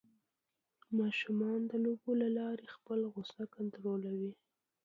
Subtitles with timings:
[0.99, 4.33] ماشومان د لوبو له لارې خپل غوسه کنټرولوي.